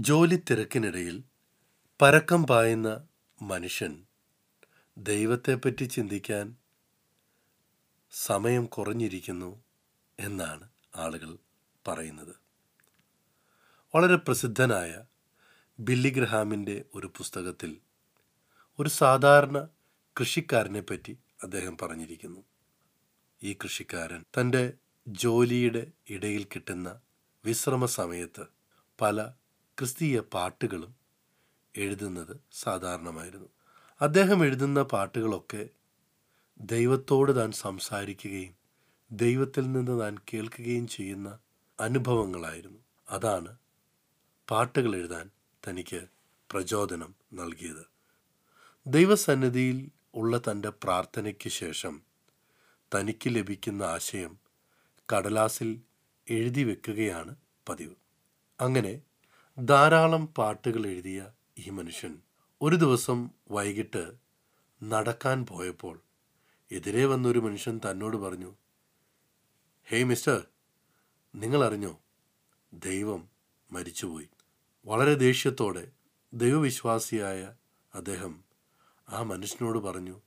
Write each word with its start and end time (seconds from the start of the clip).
ജോലി 0.00 0.42
തിരക്കിനിടയിൽ 0.50 1.22
പരക്കം 2.02 2.46
പായുന്ന 2.46 3.06
മനുഷ്യൻ 3.42 4.06
ദൈവത്തെപ്പറ്റി 4.98 5.84
ചിന്തിക്കാൻ 5.84 6.56
സമയം 8.10 8.66
കുറഞ്ഞിരിക്കുന്നു 8.66 9.62
എന്നാണ് 10.20 10.68
ആളുകൾ 10.96 11.38
പറയുന്നത്. 11.88 12.36
വളരെ 13.94 14.16
പ്രസിദ്ധനായ 14.16 15.04
ബില്ലി 15.80 16.10
ഗ്രഹാമിന്റെ 16.10 16.84
ഒരു 16.94 17.06
പുസ്തകത്തിൽ 17.06 17.80
ഒരു 18.78 18.88
സാധാരണ 18.88 19.68
കൃഷിക്കാരനെ 20.20 20.80
പറ്റി 20.80 21.18
അദ്ദേഹം 21.42 21.78
പറഞ്ഞിരിക്കുന്നു. 21.78 22.40
ഈ 23.42 23.54
കൃഷിക്കാരൻ 23.54 24.24
തന്റെ 24.40 24.72
ജോലിയുടെ 25.08 25.86
ഇടയിൽ 26.08 26.44
കിട്ടുന്ന 26.44 27.00
വിശ്രമ 27.44 27.86
സമയത്ത് 27.86 28.46
പല 29.00 29.32
ക്രിസ്തീയ 29.80 30.20
പാട്ടുകളും 30.20 30.94
എഴുതുന്നത് 31.76 32.36
സാധാരണമായിരുന്നു. 32.52 33.48
അദ്ദേഹം 34.00 34.44
എഴുതുന്ന 34.44 34.82
പാട്ടുകളൊക്കെ 34.82 35.68
ദൈവത്തോട് 36.60 37.36
താൻ 37.36 37.52
സംസാരിക്കുകയും 37.52 38.54
ദൈവത്തിൽ 39.12 39.72
നിന്ന് 39.72 40.00
താൻ 40.00 40.18
കേൾക്കുകയും 40.34 40.88
ചെയ്യുന്ന 40.88 41.38
അനുഭവങ്ങളായിരുന്നു. 41.80 42.78
അതാണ് 43.08 43.56
പാട്ടുകൾ 44.50 44.96
എഴുതാൻ 44.96 45.30
തനിക്ക് 45.68 46.06
പ്രചോദനം 46.50 47.14
നൽകിയത്. 47.32 47.86
ദൈവസന്നിധിയിൽ 48.86 49.88
ഉള്ള 50.14 50.38
തന്റെ 50.38 50.68
പ്രാർത്ഥനയ്ക്ക് 50.68 51.48
ശേഷം 51.48 52.02
തനിക്ക് 52.94 53.28
ലഭിക്കുന്ന 53.28 53.82
ആശയം 53.82 54.38
കടലാസിൽ 55.12 55.80
എഴുതി 56.28 56.64
വെക്കുകയാണ് 56.64 57.36
പതിവ്. 57.68 57.94
അങ്ങനെ 58.60 59.00
ധാരാളം 59.60 60.26
പാട്ടുകൾ 60.26 60.86
എഴുതിയ 60.86 61.30
ഈ 61.58 61.70
മനുഷ്യൻ 61.70 62.18
ഒരു 62.62 62.76
ദിവസം 62.76 63.30
വൈകിട്ട് 63.50 64.12
നടക്കാൻ 64.82 65.46
പോയപ്പോൾ 65.46 66.00
എതിരെ 66.72 67.06
വന്നൊരു 67.06 67.38
മനുഷ്യൻ 67.38 67.80
തന്നോട് 67.86 68.16
പറഞ്ഞു 68.16 68.54
ഹേയ് 69.84 70.04
മിസ്റ്റർ 70.04 70.46
നിങ്ങൾ 71.34 71.64
അറിഞ്ഞോ 71.64 71.98
ദൈവം 72.74 73.28
മരിച്ചുപോയി. 73.72 74.28
വളരെ 74.86 75.14
ദേഷ്യത്തോടെ 75.14 75.92
ദൈവവിശ്വാസിയായ 76.34 77.54
അദ്ദേഹം 77.94 78.44
ആ 79.10 79.22
മനുഷ്യനോട് 79.22 79.78
പറഞ്ഞു 79.78 80.20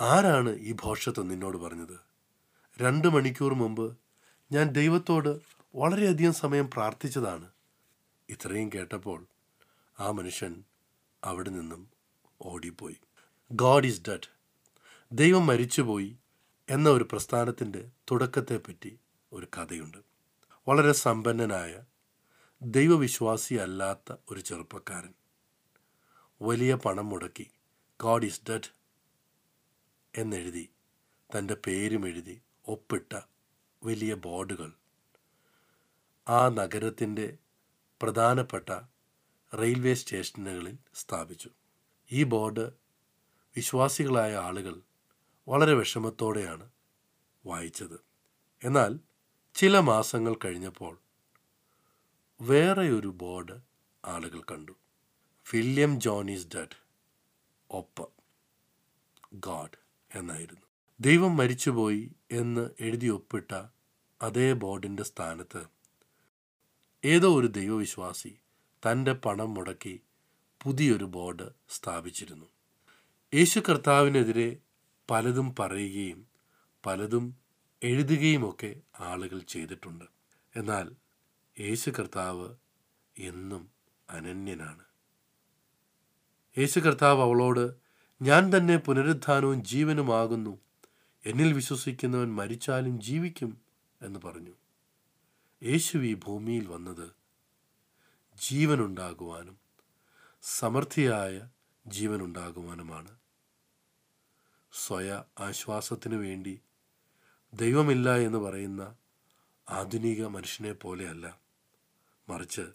ആരാണ് 0.00 0.50
ഈ 0.50 0.72
ഭോഷത്വം 0.72 1.28
നിന്നോട് 1.28 1.56
പറഞ്ഞത്? 1.56 2.00
രണ്ട് 2.80 3.08
മണിക്കൂർ 3.08 3.54
മുമ്പ് 3.54 3.96
ഞാൻ 4.52 4.68
ദൈവത്തോട് 4.68 5.40
വളരെയധികം 5.74 6.32
സമയം 6.32 6.70
പ്രാർത്ഥിച്ചതാണ്. 6.70 7.61
ഇത്രയും 8.32 8.70
കേട്ടപ്പോൾ 8.74 9.26
ആ 10.00 10.10
മനുഷ്യൻ 10.10 10.64
അവിടെ 11.24 11.50
നിന്നും 11.50 11.90
ഓടിപ്പോയി. 12.42 12.96
ഗോഡ് 13.52 13.86
ഈസ് 13.86 14.02
ഡെഡ് 14.08 14.28
ദൈവം 15.12 15.46
മരിച്ചുപോയി 15.46 16.16
എന്ന 16.70 16.88
ഒരു 16.88 17.04
പ്രസ്ഥാനത്തിന്റെ 17.12 17.90
തുടക്കത്തെപ്പറ്റി 18.10 18.98
ഒരു 19.32 19.46
കഥയുണ്ട്. 19.46 19.98
വളരെ 20.68 20.92
സമ്പന്നനായ 20.92 21.82
ദൈവവിശ്വാസിയല്ലാത്ത 22.62 24.16
ഒരു 24.30 24.40
ചെറുപ്പക്കാരൻ. 24.40 25.14
വലിയ 26.42 26.74
പണം 26.74 27.08
മുടക്കി 27.08 27.50
ഗോഡ് 28.02 28.26
ഈസ് 28.26 28.40
ഡെഡ് 28.50 28.70
എന്നെഴുതി 30.14 30.70
തന്റെ 31.38 31.56
പേരും 31.66 32.08
എഴുതി 32.08 32.42
ഒപ്പിട്ട 32.68 33.20
വലിയ 33.84 34.14
ബോർഡുകൾ 34.14 34.72
ആ 36.28 36.48
നഗരത്തിന്റെ 36.48 37.38
പ്രധാനപ്പെട്ട 38.02 38.80
റെയിൽവേ 39.54 39.94
സ്റ്റേഷനുകളിൽ 39.94 40.78
സ്ഥാപിച്ചു. 40.94 41.50
ഈ 42.12 42.22
ബോർഡ് 42.22 42.70
വിശ്വാസികളായ 43.56 44.36
ആളുകൾ 44.36 44.80
വളരെ 45.48 45.74
വിഷമത്തോടെയാണ് 45.74 46.70
വായിച്ചത്. 47.46 48.00
എന്നാൽ 48.64 48.98
ചില 49.54 49.78
മാസങ്ങൾ 49.78 50.36
കഴിഞ്ഞപ്പോൾ 50.44 50.98
വേറെയൊരു 52.40 53.08
ബോർഡ് 53.08 53.60
ആളുകൾ 54.04 54.40
കണ്ടു. 54.40 54.72
വില്യം 55.52 56.00
ജോൺ 56.00 56.30
ഈസ് 56.30 56.46
ഡെഡ് 56.54 56.76
ഒപ്പ് 57.70 58.08
ഗാഡ് 59.32 59.78
എന്നായിരുന്നു. 60.18 60.60
ദൈവം 61.00 61.36
മരിച്ചുപോയി 61.36 62.12
എന്ന് 62.30 62.70
എഴുതി 62.80 63.06
ഒപ്പിട്ട 63.06 63.62
അതേ 64.22 64.52
ബോർഡിന്റെ 64.52 65.02
സ്ഥാനത്ത് 65.02 65.81
ഏതോ 67.04 67.40
ഒരു 67.40 67.46
ദൈവവിശ്വാസി 67.46 68.38
തന്റെ 68.82 69.12
പണം 69.12 69.54
മുടക്കി 69.54 70.00
പുതിയൊരു 70.62 71.04
ബോർഡ് 71.04 71.50
സ്ഥാപിച്ചിരുന്നു. 71.70 72.46
യേശു 73.34 73.60
കർത്താവിനെതിരെ 73.60 74.56
പലതും 75.10 75.54
പറയുകയും 75.58 76.26
പലതും 76.86 77.36
എഴുതുകയുമൊക്കെ 77.82 78.76
ആളുകൾ 79.00 79.38
ചെയ്തിട്ടുണ്ട്. 79.38 80.04
എന്നാൽ 80.56 80.92
യേശു 81.60 81.90
കർത്താവ് 81.90 82.54
എന്നും 83.18 83.70
അനന്യനാണ്. 84.10 84.84
യേശു 86.58 86.80
കർത്താവ് 86.80 87.22
അവളോട് 87.22 87.74
ഞാൻ 88.22 88.56
തന്നെ 88.56 88.76
പുനരുദ്ധാനവും 88.76 89.64
ജീവനുമാകുന്നു. 89.64 90.58
എന്നിൽ 91.26 91.52
വിശ്വസിക്കുന്നവൻ 91.52 92.34
മരിച്ചാലും 92.34 93.00
ജീവിക്കും 93.00 93.58
എന്ന് 94.02 94.20
പറഞ്ഞു. 94.24 94.61
യേശു 95.62 95.98
ഈ 95.98 96.14
ഭൂമിയിൽ 96.14 96.66
വന്നത് 96.66 97.10
ജീവനുണ്ടാകുവാനും 98.34 99.58
സമൃദ്ധിയായ 100.42 101.48
ജീവനുണ്ടാകുവാനുമാണ്. 101.86 103.18
സ്വയ 104.72 105.24
ആശ്വാസത്തിനു 105.40 106.16
വേണ്ടി 106.16 106.60
ദൈവമില്ല 107.54 108.16
എന്ന് 108.16 108.38
പറയുന്ന 108.38 108.96
ആധുനിക 109.68 110.26
മനുഷ്യനെ 110.26 110.72
പോലെയല്ല. 110.72 111.40
മറിച്ച് 112.28 112.66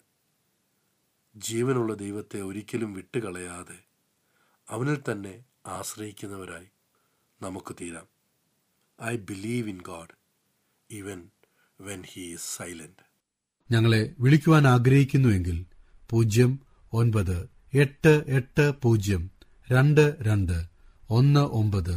ജീവനുള്ള 1.36 1.94
ദൈവത്തെ 1.94 2.40
ഒരിക്കലും 2.40 2.94
വിട്ടുകളയാതെ 2.94 3.84
അവനിൽ 4.68 5.02
തന്നെ 5.12 5.44
ആശ്രയിക്കുന്നവരായി 5.66 6.68
നമുക്ക് 7.42 7.76
തീരാം. 7.80 8.08
I 9.02 9.16
believe 9.16 9.68
in 9.68 9.82
God 9.82 10.14
even 10.90 11.30
when 11.80 12.02
he 12.06 12.24
silent 12.56 13.04
ഞങ്ങളെ 13.70 14.14
വിളിക്കുവാൻ 14.18 14.66
ആഗ്രഹിക്കുന്നുവെങ്കിൽ 14.68 15.58
പൂജ്യം 16.10 16.52
ഒൻപത് 16.92 17.38
എട്ട് 17.74 18.24
എട്ട് 18.28 18.72
പൂജ്യം 18.82 19.22
രണ്ട് 19.70 20.16
രണ്ട് 20.20 20.56
ഒന്ന് 21.10 21.40
ഒമ്പത് 21.40 21.96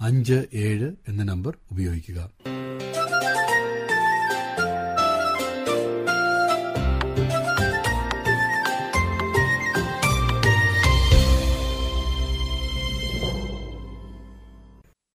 അഞ്ച് 0.00 0.38
ഏഴ് 0.60 0.94
എന്ന 1.08 1.22
നമ്പർ 1.22 1.54
ഉപയോഗിക്കുക. 1.70 2.18